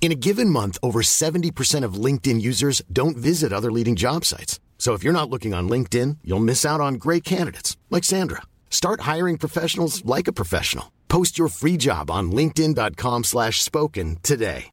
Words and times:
In 0.00 0.12
a 0.12 0.14
given 0.16 0.48
month, 0.48 0.78
over 0.82 1.02
70% 1.02 1.84
of 1.84 2.04
LinkedIn 2.04 2.40
users 2.40 2.80
don't 2.90 3.18
visit 3.18 3.52
other 3.52 3.70
leading 3.70 3.96
job 3.96 4.24
sites. 4.24 4.58
So 4.78 4.94
if 4.94 5.04
you're 5.04 5.12
not 5.12 5.28
looking 5.28 5.52
on 5.52 5.68
LinkedIn, 5.68 6.16
you'll 6.24 6.40
miss 6.40 6.64
out 6.64 6.80
on 6.80 6.94
great 6.94 7.22
candidates 7.22 7.76
like 7.90 8.02
Sandra. 8.02 8.40
Start 8.70 9.02
hiring 9.02 9.36
professionals 9.36 10.02
like 10.06 10.26
a 10.26 10.32
professional. 10.32 10.90
Post 11.08 11.36
your 11.36 11.48
free 11.48 11.76
job 11.76 12.10
on 12.10 12.32
linkedin.com 12.32 13.24
slash 13.24 13.60
spoken 13.60 14.16
today. 14.22 14.70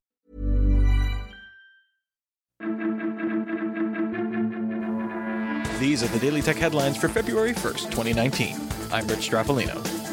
These 5.79 6.01
are 6.01 6.07
the 6.07 6.19
Daily 6.19 6.41
Tech 6.41 6.55
headlines 6.55 6.97
for 6.97 7.07
February 7.07 7.51
1st, 7.51 7.91
2019. 7.91 8.57
I'm 8.91 9.07
Rich 9.07 9.29
Stroffolino. 9.29 10.06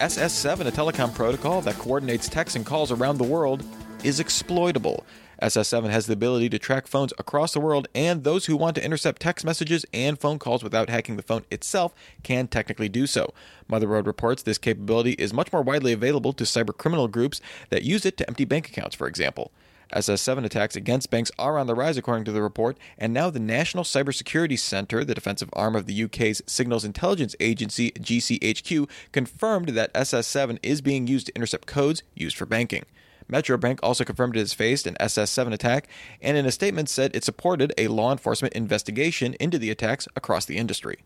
SS7, 0.00 0.66
a 0.66 0.72
telecom 0.72 1.14
protocol 1.14 1.60
that 1.60 1.74
coordinates 1.74 2.26
texts 2.26 2.56
and 2.56 2.64
calls 2.64 2.90
around 2.90 3.18
the 3.18 3.24
world, 3.24 3.62
is 4.02 4.18
exploitable. 4.18 5.04
SS7 5.42 5.90
has 5.90 6.06
the 6.06 6.14
ability 6.14 6.48
to 6.48 6.58
track 6.58 6.86
phones 6.86 7.12
across 7.18 7.52
the 7.52 7.60
world, 7.60 7.86
and 7.94 8.24
those 8.24 8.46
who 8.46 8.56
want 8.56 8.76
to 8.76 8.84
intercept 8.84 9.20
text 9.20 9.44
messages 9.44 9.84
and 9.92 10.18
phone 10.18 10.38
calls 10.38 10.64
without 10.64 10.88
hacking 10.88 11.16
the 11.16 11.22
phone 11.22 11.44
itself 11.50 11.94
can 12.22 12.48
technically 12.48 12.88
do 12.88 13.06
so. 13.06 13.34
Motherboard 13.70 14.06
reports 14.06 14.42
this 14.42 14.56
capability 14.56 15.12
is 15.12 15.34
much 15.34 15.52
more 15.52 15.60
widely 15.60 15.92
available 15.92 16.32
to 16.32 16.44
cybercriminal 16.44 17.10
groups 17.10 17.42
that 17.68 17.82
use 17.82 18.06
it 18.06 18.16
to 18.16 18.26
empty 18.26 18.46
bank 18.46 18.68
accounts, 18.68 18.96
for 18.96 19.06
example. 19.06 19.52
SS7 19.94 20.44
attacks 20.44 20.76
against 20.76 21.10
banks 21.10 21.30
are 21.38 21.58
on 21.58 21.66
the 21.66 21.74
rise, 21.74 21.96
according 21.96 22.24
to 22.24 22.32
the 22.32 22.42
report, 22.42 22.78
and 22.96 23.12
now 23.12 23.30
the 23.30 23.40
National 23.40 23.84
Cybersecurity 23.84 24.58
Centre, 24.58 25.04
the 25.04 25.14
defensive 25.14 25.50
arm 25.52 25.74
of 25.74 25.86
the 25.86 26.04
UK's 26.04 26.42
Signals 26.46 26.84
Intelligence 26.84 27.34
Agency, 27.40 27.90
GCHQ, 27.92 28.88
confirmed 29.12 29.70
that 29.70 29.92
SS7 29.94 30.58
is 30.62 30.80
being 30.80 31.06
used 31.06 31.26
to 31.26 31.34
intercept 31.34 31.66
codes 31.66 32.02
used 32.14 32.36
for 32.36 32.46
banking. 32.46 32.84
Metro 33.28 33.56
Bank 33.56 33.78
also 33.82 34.04
confirmed 34.04 34.36
it 34.36 34.40
has 34.40 34.52
faced 34.52 34.86
an 34.86 34.96
SS7 35.00 35.52
attack, 35.52 35.88
and 36.20 36.36
in 36.36 36.46
a 36.46 36.52
statement 36.52 36.88
said 36.88 37.14
it 37.14 37.24
supported 37.24 37.72
a 37.78 37.88
law 37.88 38.12
enforcement 38.12 38.54
investigation 38.54 39.34
into 39.34 39.58
the 39.58 39.70
attacks 39.70 40.08
across 40.16 40.44
the 40.44 40.56
industry. 40.56 40.98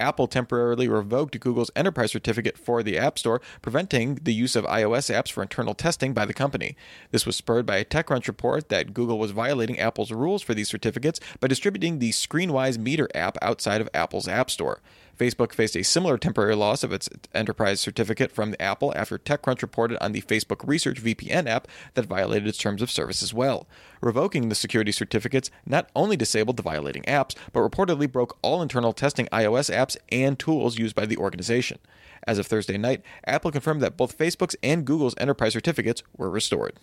Apple 0.00 0.28
temporarily 0.28 0.88
revoked 0.88 1.40
Google's 1.40 1.70
enterprise 1.74 2.12
certificate 2.12 2.56
for 2.56 2.82
the 2.82 2.96
App 2.96 3.18
Store, 3.18 3.40
preventing 3.62 4.16
the 4.16 4.32
use 4.32 4.54
of 4.54 4.64
iOS 4.64 5.12
apps 5.12 5.32
for 5.32 5.42
internal 5.42 5.74
testing 5.74 6.14
by 6.14 6.24
the 6.24 6.32
company. 6.32 6.76
This 7.10 7.26
was 7.26 7.34
spurred 7.34 7.66
by 7.66 7.78
a 7.78 7.84
TechCrunch 7.84 8.28
report 8.28 8.68
that 8.68 8.94
Google 8.94 9.18
was 9.18 9.32
violating 9.32 9.78
Apple's 9.78 10.12
rules 10.12 10.42
for 10.42 10.54
these 10.54 10.68
certificates 10.68 11.18
by 11.40 11.48
distributing 11.48 11.98
the 11.98 12.10
Screenwise 12.10 12.78
Meter 12.78 13.08
app 13.14 13.36
outside 13.42 13.80
of 13.80 13.88
Apple's 13.92 14.28
App 14.28 14.50
Store. 14.50 14.80
Facebook 15.18 15.52
faced 15.52 15.76
a 15.76 15.82
similar 15.82 16.16
temporary 16.16 16.54
loss 16.54 16.84
of 16.84 16.92
its 16.92 17.08
enterprise 17.34 17.80
certificate 17.80 18.30
from 18.30 18.54
Apple 18.60 18.92
after 18.94 19.18
TechCrunch 19.18 19.62
reported 19.62 20.02
on 20.02 20.12
the 20.12 20.22
Facebook 20.22 20.66
Research 20.66 21.02
VPN 21.02 21.48
app 21.48 21.66
that 21.94 22.06
violated 22.06 22.46
its 22.46 22.58
terms 22.58 22.80
of 22.80 22.90
service 22.90 23.22
as 23.22 23.34
well. 23.34 23.66
Revoking 24.00 24.48
the 24.48 24.54
security 24.54 24.92
certificates 24.92 25.50
not 25.66 25.90
only 25.96 26.16
disabled 26.16 26.56
the 26.56 26.62
violating 26.62 27.02
apps, 27.02 27.34
but 27.52 27.60
reportedly 27.60 28.10
broke 28.10 28.38
all 28.42 28.62
internal 28.62 28.92
testing 28.92 29.26
iOS 29.32 29.74
apps 29.74 29.96
and 30.10 30.38
tools 30.38 30.78
used 30.78 30.94
by 30.94 31.04
the 31.04 31.16
organization. 31.16 31.78
As 32.26 32.38
of 32.38 32.46
Thursday 32.46 32.78
night, 32.78 33.02
Apple 33.26 33.50
confirmed 33.50 33.80
that 33.82 33.96
both 33.96 34.16
Facebook's 34.16 34.56
and 34.62 34.84
Google's 34.84 35.14
enterprise 35.18 35.54
certificates 35.54 36.02
were 36.16 36.30
restored. 36.30 36.74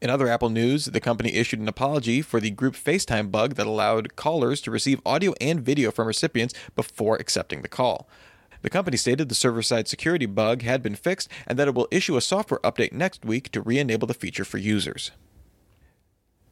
In 0.00 0.10
other 0.10 0.28
Apple 0.28 0.50
news, 0.50 0.84
the 0.84 1.00
company 1.00 1.34
issued 1.34 1.58
an 1.58 1.68
apology 1.68 2.22
for 2.22 2.40
the 2.40 2.50
group 2.50 2.74
FaceTime 2.74 3.32
bug 3.32 3.54
that 3.54 3.66
allowed 3.66 4.14
callers 4.14 4.60
to 4.60 4.70
receive 4.70 5.00
audio 5.04 5.34
and 5.40 5.60
video 5.60 5.90
from 5.90 6.06
recipients 6.06 6.54
before 6.76 7.16
accepting 7.16 7.62
the 7.62 7.68
call. 7.68 8.08
The 8.62 8.70
company 8.70 8.96
stated 8.96 9.28
the 9.28 9.34
server 9.34 9.62
side 9.62 9.88
security 9.88 10.26
bug 10.26 10.62
had 10.62 10.82
been 10.82 10.94
fixed 10.94 11.28
and 11.46 11.58
that 11.58 11.68
it 11.68 11.74
will 11.74 11.88
issue 11.90 12.16
a 12.16 12.20
software 12.20 12.60
update 12.60 12.92
next 12.92 13.24
week 13.24 13.50
to 13.52 13.60
re 13.60 13.78
enable 13.78 14.06
the 14.06 14.14
feature 14.14 14.44
for 14.44 14.58
users. 14.58 15.10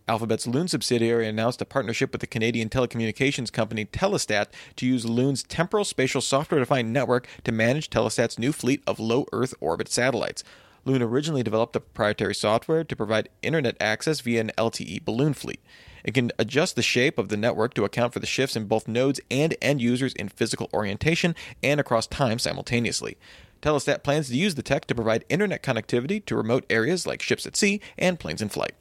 Alphabet's 0.09 0.47
Loon 0.47 0.69
subsidiary 0.69 1.27
announced 1.27 1.61
a 1.61 1.65
partnership 1.65 2.13
with 2.13 2.21
the 2.21 2.29
Canadian 2.29 2.69
telecommunications 2.69 3.53
company 3.53 3.85
Telesat 3.85 4.47
to 4.77 4.87
use 4.87 5.05
Loon's 5.05 5.43
temporal 5.43 5.85
spatial 5.85 6.21
software 6.21 6.61
defined 6.61 6.93
network 6.93 7.27
to 7.43 7.51
manage 7.51 7.91
Telesat's 7.91 8.39
new 8.39 8.53
fleet 8.53 8.83
of 8.87 9.01
low 9.01 9.27
Earth 9.33 9.53
orbit 9.61 9.89
satellites. 9.89 10.45
Loon 10.87 11.03
originally 11.03 11.43
developed 11.43 11.73
the 11.73 11.81
proprietary 11.81 12.35
software 12.35 12.85
to 12.85 12.97
provide 12.97 13.29
internet 13.43 13.77
access 13.81 14.21
via 14.21 14.41
an 14.41 14.53
LTE 14.57 15.05
balloon 15.05 15.35
fleet. 15.35 15.61
It 16.05 16.15
can 16.15 16.31
adjust 16.39 16.77
the 16.77 16.83
shape 16.83 17.19
of 17.19 17.29
the 17.29 17.37
network 17.37 17.75
to 17.75 17.85
account 17.85 18.13
for 18.13 18.21
the 18.21 18.27
shifts 18.27 18.55
in 18.55 18.67
both 18.67 18.87
nodes 18.87 19.21
and 19.29 19.57
end 19.61 19.83
users 19.83 20.15
in 20.15 20.29
physical 20.29 20.71
orientation 20.73 21.35
and 21.61 21.81
across 21.81 22.07
time 22.07 22.39
simultaneously. 22.39 23.19
Telesat 23.61 24.05
plans 24.05 24.29
to 24.29 24.37
use 24.37 24.55
the 24.55 24.63
tech 24.63 24.87
to 24.87 24.95
provide 24.95 25.25
internet 25.29 25.61
connectivity 25.61 26.25
to 26.25 26.37
remote 26.37 26.65
areas 26.71 27.05
like 27.05 27.21
ships 27.21 27.47
at 27.47 27.57
sea 27.57 27.81
and 27.99 28.21
planes 28.21 28.41
in 28.41 28.49
flight. 28.49 28.75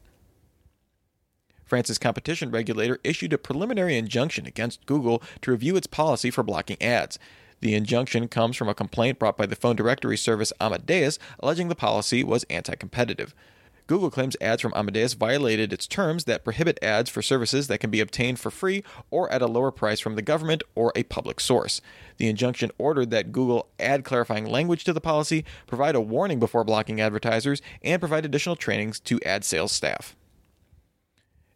France's 1.66 1.98
competition 1.98 2.52
regulator 2.52 3.00
issued 3.04 3.34
a 3.34 3.40
preliminary 3.40 3.98
injunction 3.98 4.46
against 4.46 4.86
Google 4.86 5.24
to 5.42 5.50
review 5.50 5.76
its 5.76 5.88
policy 5.88 6.30
for 6.30 6.44
blocking 6.44 6.80
ads. 6.80 7.18
The 7.66 7.74
injunction 7.74 8.28
comes 8.28 8.56
from 8.56 8.70
a 8.70 8.76
complaint 8.76 9.18
brought 9.18 9.38
by 9.38 9.48
the 9.48 9.56
phone 9.56 9.76
directory 9.76 10.18
service 10.18 10.54
Amadeus 10.62 11.18
alleging 11.40 11.68
the 11.68 11.74
policy 11.74 12.24
was 12.24 12.44
anti 12.44 12.76
competitive. 12.76 13.34
Google 13.88 14.12
claims 14.12 14.38
ads 14.40 14.62
from 14.62 14.72
Amadeus 14.76 15.16
violated 15.16 15.74
its 15.74 15.88
terms 15.88 16.26
that 16.26 16.44
prohibit 16.44 16.78
ads 16.84 17.10
for 17.10 17.24
services 17.24 17.66
that 17.66 17.80
can 17.80 17.90
be 17.90 18.02
obtained 18.02 18.40
for 18.40 18.52
free 18.52 18.84
or 19.10 19.32
at 19.32 19.42
a 19.42 19.48
lower 19.48 19.72
price 19.72 20.00
from 20.00 20.14
the 20.14 20.22
government 20.22 20.62
or 20.76 20.92
a 20.96 21.02
public 21.02 21.40
source. 21.40 21.82
The 22.18 22.28
injunction 22.28 22.70
ordered 22.78 23.10
that 23.10 23.32
Google 23.32 23.68
add 23.80 24.04
clarifying 24.04 24.46
language 24.46 24.84
to 24.84 24.94
the 24.94 25.02
policy, 25.02 25.44
provide 25.66 25.96
a 25.96 26.02
warning 26.02 26.40
before 26.40 26.64
blocking 26.64 27.02
advertisers, 27.02 27.64
and 27.82 28.00
provide 28.00 28.26
additional 28.26 28.56
trainings 28.56 29.00
to 29.00 29.20
ad 29.24 29.44
sales 29.44 29.72
staff. 29.72 30.16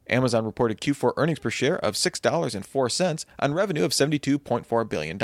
Amazon 0.10 0.44
reported 0.44 0.82
Q4 0.82 1.14
earnings 1.18 1.38
per 1.38 1.52
share 1.52 1.78
of 1.78 1.94
$6.04 1.94 3.26
on 3.38 3.54
revenue 3.54 3.86
of 3.86 3.92
$72.4 3.92 4.90
billion. 4.90 5.20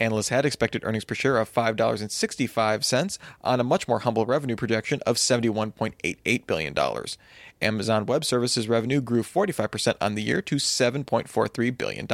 Analysts 0.00 0.30
had 0.30 0.46
expected 0.46 0.82
earnings 0.82 1.04
per 1.04 1.14
share 1.14 1.36
of 1.36 1.52
$5.65 1.52 3.18
on 3.42 3.60
a 3.60 3.64
much 3.64 3.86
more 3.86 3.98
humble 4.00 4.24
revenue 4.24 4.56
projection 4.56 5.00
of 5.06 5.16
$71.88 5.16 6.46
billion. 6.46 6.74
Amazon 7.60 8.06
Web 8.06 8.24
Services 8.24 8.66
revenue 8.66 9.02
grew 9.02 9.22
45% 9.22 9.96
on 10.00 10.14
the 10.14 10.22
year 10.22 10.40
to 10.40 10.56
$7.43 10.56 11.76
billion. 11.76 12.06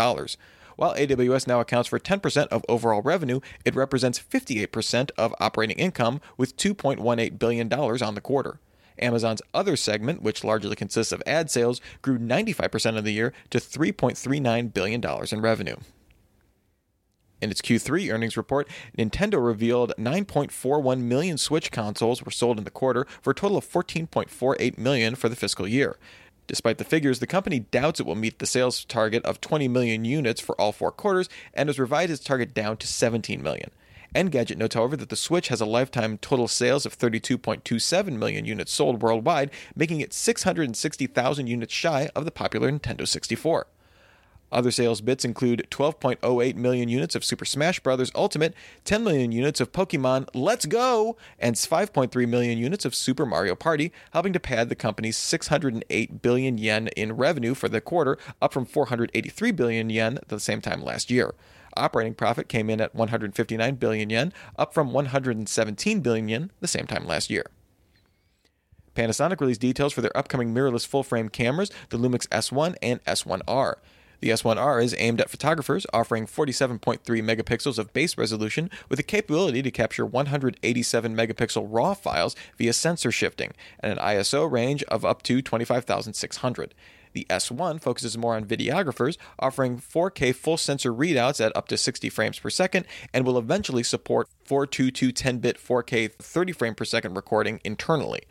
While 0.75 0.95
AWS 0.95 1.47
now 1.47 1.61
accounts 1.61 1.89
for 1.89 2.01
10% 2.01 2.49
of 2.49 2.65
overall 2.69 3.03
revenue, 3.03 3.41
it 3.65 3.77
represents 3.77 4.19
58% 4.19 5.11
of 5.17 5.35
operating 5.39 5.79
income 5.79 6.21
with 6.37 6.57
$2.18 6.57 7.39
billion 7.39 7.73
on 7.73 8.15
the 8.15 8.21
quarter. 8.21 8.59
Amazon's 8.99 9.43
other 9.55 9.77
segment, 9.77 10.23
which 10.23 10.43
largely 10.43 10.75
consists 10.75 11.13
of 11.13 11.23
ad 11.25 11.51
sales, 11.51 11.81
grew 12.03 12.19
95% 12.19 12.99
of 12.99 13.05
the 13.05 13.13
year 13.13 13.33
to 13.51 13.59
$3.39 13.59 14.75
billion 14.75 15.03
in 15.31 15.41
revenue. 15.41 15.77
In 17.43 17.51
its 17.51 17.61
Q3 17.61 18.13
earnings 18.13 18.37
report, 18.37 18.69
Nintendo 18.97 19.45
revealed 19.45 19.93
9.41 19.99 21.01
million 21.01 21.37
Switch 21.37 21.71
consoles 21.71 22.23
were 22.23 22.31
sold 22.31 22.57
in 22.57 22.65
the 22.65 22.71
quarter 22.71 23.07
for 23.21 23.33
a 23.33 23.35
total 23.35 23.59
of 23.59 23.69
14.48 23.69 24.79
million 24.79 25.15
for 25.15 25.29
the 25.29 25.37
fiscal 25.37 25.69
year. 25.69 25.99
Despite 26.47 26.79
the 26.79 26.85
figures, 26.85 27.19
the 27.19 27.27
company 27.27 27.61
doubts 27.61 28.01
it 28.01 28.07
will 28.07 28.15
meet 28.15 28.39
the 28.39 28.47
sales 28.47 28.85
target 28.85 29.25
of 29.25 29.41
20 29.41 29.69
million 29.69 30.05
units 30.05 30.41
for 30.41 30.59
all 30.61 30.73
four 30.73 30.93
quarters 30.93 31.29
and 31.53 31.69
has 31.69 31.79
revised 31.79 32.13
its 32.13 32.25
target 32.25 32.55
down 32.55 32.79
to 32.79 32.87
17 32.87 33.43
million. 33.43 33.71
Engadget 34.15 34.57
notes, 34.57 34.75
however, 34.75 34.97
that 34.97 35.11
the 35.11 35.17
Switch 35.17 35.49
has 35.49 35.61
a 35.61 35.67
lifetime 35.67 36.17
total 36.17 36.49
sales 36.49 36.87
of 36.87 36.97
32.27 36.97 38.17
million 38.17 38.47
units 38.47 38.73
sold 38.73 39.03
worldwide, 39.03 39.51
making 39.75 40.01
it 40.01 40.15
660,000 40.15 41.47
units 41.47 41.75
shy 41.75 42.09
of 42.15 42.25
the 42.25 42.31
popular 42.31 42.71
Nintendo 42.71 43.07
64. 43.07 43.67
Other 44.53 44.71
sales 44.71 45.01
bits 45.01 45.25
include 45.25 45.67
12.08 45.71 46.55
million 46.55 46.89
units 46.89 47.15
of 47.15 47.25
Super 47.25 47.45
Smash 47.45 47.81
Bros. 47.81 48.13
Ultimate, 48.15 48.55
10 48.85 49.03
million 49.03 49.33
units 49.33 49.61
of 49.61 49.73
Pokemon 49.73 50.29
Let's 50.35 50.67
Go, 50.67 51.17
and 51.39 51.57
5.3 51.57 52.29
million 52.29 52.59
units 52.59 52.85
of 52.85 52.95
Super 52.95 53.27
Mario 53.27 53.55
Party, 53.55 53.93
helping 54.13 54.33
to 54.33 54.41
pad 54.41 54.69
the 54.69 54.77
company's 54.77 55.17
608 55.17 56.23
billion 56.23 56.59
yen 56.59 56.89
in 56.89 57.17
revenue 57.17 57.55
for 57.55 57.69
the 57.69 57.81
quarter, 57.81 58.19
up 58.41 58.53
from 58.53 58.65
483 58.65 59.51
billion 59.51 59.91
yen 59.91 60.19
the 60.29 60.39
same 60.39 60.61
time 60.61 60.83
last 60.83 61.11
year. 61.11 61.35
Operating 61.77 62.15
profit 62.15 62.49
came 62.49 62.71
in 62.71 62.81
at 62.81 62.95
159 62.95 63.75
billion 63.75 64.11
yen, 64.11 64.33
up 64.57 64.73
from 64.73 64.93
117 64.93 66.01
billion 66.01 66.29
yen 66.29 66.53
the 66.61 66.69
same 66.69 66.87
time 66.87 67.07
last 67.07 67.31
year. 67.31 67.47
Panasonic 68.95 69.41
released 69.41 69.61
details 69.61 69.93
for 69.93 70.01
their 70.01 70.17
upcoming 70.17 70.55
mirrorless 70.55 70.87
full 70.87 71.03
frame 71.03 71.29
cameras, 71.29 71.71
the 71.91 71.99
Lumix 71.99 72.27
S1 72.29 72.77
and 72.81 73.05
S1R. 73.05 73.75
The 74.21 74.31
S1R 74.31 74.83
is 74.83 74.95
aimed 74.99 75.21
at 75.21 75.31
photographers, 75.31 75.87
offering 75.93 76.27
47.3 76.27 77.01
megapixels 77.01 77.79
of 77.79 77.93
base 77.93 78.17
resolution 78.17 78.71
with 78.89 78.99
the 78.99 79.03
capability 79.03 79.63
to 79.63 79.71
capture 79.71 80.07
187 80.07 81.17
megapixel 81.17 81.67
RAW 81.69 81.95
files 81.95 82.35
via 82.57 82.73
sensor 82.73 83.13
shifting 83.13 83.53
and 83.81 83.93
an 83.93 83.99
ISO 83.99 84.51
range 84.51 84.83
of 84.85 85.05
up 85.05 85.23
to 85.25 85.43
25,600. 85.43 86.75
The 87.17 87.27
S1 87.31 87.81
focuses 87.81 88.19
more 88.19 88.37
on 88.37 88.45
videographers, 88.45 89.17
offering 89.39 89.79
4K 89.79 90.35
full 90.35 90.59
sensor 90.59 90.93
readouts 90.93 91.43
at 91.43 91.57
up 91.57 91.67
to 91.69 91.79
60 91.79 92.11
frames 92.11 92.39
per 92.39 92.51
second, 92.51 92.85
and 93.15 93.25
will 93.25 93.39
eventually 93.39 93.83
support 93.83 94.29
422 94.45 95.13
10 95.13 95.39
bit 95.39 95.57
4K 95.57 96.13
30 96.13 96.53
frame 96.53 96.75
per 96.75 96.85
second 96.85 97.15
recording 97.15 97.59
internally. 97.65 98.25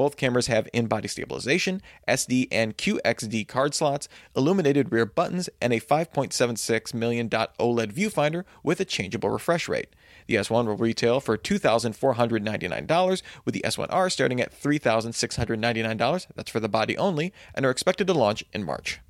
Both 0.00 0.16
cameras 0.16 0.46
have 0.46 0.66
in 0.72 0.86
body 0.86 1.08
stabilization, 1.08 1.82
SD 2.08 2.48
and 2.50 2.74
XQD 2.74 3.46
card 3.46 3.74
slots, 3.74 4.08
illuminated 4.34 4.90
rear 4.90 5.04
buttons, 5.04 5.50
and 5.60 5.74
a 5.74 5.78
5.76 5.78 6.94
million 6.94 7.28
dot 7.28 7.54
OLED 7.58 7.92
viewfinder 7.92 8.44
with 8.62 8.80
a 8.80 8.86
changeable 8.86 9.28
refresh 9.28 9.68
rate. 9.68 9.88
The 10.26 10.36
S1 10.36 10.64
will 10.64 10.78
retail 10.78 11.20
for 11.20 11.36
$2,499, 11.36 13.22
with 13.44 13.52
the 13.52 13.60
S1R 13.60 14.10
starting 14.10 14.40
at 14.40 14.58
$3,699. 14.58 16.26
That's 16.34 16.50
for 16.50 16.60
the 16.60 16.68
body 16.70 16.96
only, 16.96 17.34
and 17.54 17.66
are 17.66 17.70
expected 17.70 18.06
to 18.06 18.14
launch 18.14 18.42
in 18.54 18.64
March. 18.64 19.00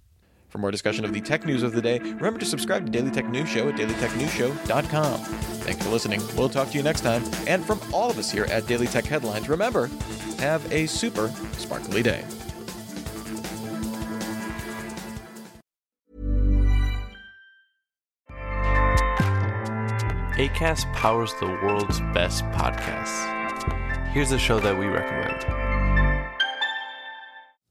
For 0.51 0.59
more 0.59 0.73
discussion 0.73 1.05
of 1.05 1.13
the 1.13 1.21
tech 1.21 1.47
news 1.47 1.63
of 1.63 1.73
the 1.73 1.81
day, 1.81 2.01
remember 2.01 2.41
to 2.41 2.45
subscribe 2.45 2.85
to 2.85 2.91
Daily 2.91 3.11
Tech 3.11 3.29
News 3.29 3.49
Show 3.49 3.69
at 3.69 3.77
dailytechnewsshow.com. 3.77 5.21
Thanks 5.21 5.85
for 5.85 5.91
listening. 5.91 6.21
We'll 6.37 6.49
talk 6.49 6.71
to 6.71 6.77
you 6.77 6.83
next 6.83 7.03
time. 7.03 7.23
And 7.47 7.65
from 7.65 7.81
all 7.93 8.11
of 8.11 8.19
us 8.19 8.33
here 8.33 8.47
at 8.47 8.67
Daily 8.67 8.89
Tech 8.89 9.05
Headlines, 9.05 9.49
remember, 9.49 9.87
have 10.39 10.71
a 10.73 10.87
super 10.87 11.29
sparkly 11.53 12.03
day. 12.03 12.25
ACAST 20.37 20.93
powers 20.95 21.33
the 21.39 21.47
world's 21.47 22.01
best 22.13 22.45
podcasts. 22.47 24.09
Here's 24.09 24.33
a 24.33 24.39
show 24.39 24.59
that 24.59 24.77
we 24.77 24.87
recommend. 24.87 25.70